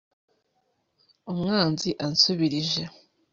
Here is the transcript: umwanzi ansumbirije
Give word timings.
umwanzi 1.31 1.89
ansumbirije 2.05 2.81